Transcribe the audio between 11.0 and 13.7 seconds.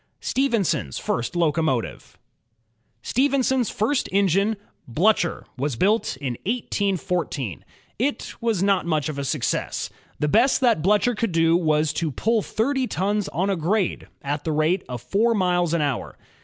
could do was to pull thirty tons on a